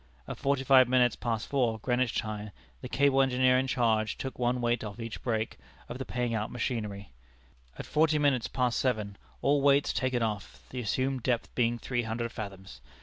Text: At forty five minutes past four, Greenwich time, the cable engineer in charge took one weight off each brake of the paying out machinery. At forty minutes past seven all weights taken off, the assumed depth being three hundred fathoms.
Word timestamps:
At 0.27 0.39
forty 0.39 0.63
five 0.63 0.89
minutes 0.89 1.15
past 1.15 1.47
four, 1.47 1.77
Greenwich 1.77 2.15
time, 2.15 2.49
the 2.81 2.89
cable 2.89 3.21
engineer 3.21 3.59
in 3.59 3.67
charge 3.67 4.17
took 4.17 4.39
one 4.39 4.59
weight 4.59 4.83
off 4.83 4.99
each 4.99 5.21
brake 5.21 5.59
of 5.87 5.99
the 5.99 6.05
paying 6.05 6.33
out 6.33 6.49
machinery. 6.49 7.11
At 7.77 7.85
forty 7.85 8.17
minutes 8.17 8.47
past 8.47 8.79
seven 8.79 9.15
all 9.43 9.61
weights 9.61 9.93
taken 9.93 10.23
off, 10.23 10.63
the 10.71 10.79
assumed 10.79 11.21
depth 11.21 11.53
being 11.53 11.77
three 11.77 12.01
hundred 12.01 12.31
fathoms. 12.31 12.81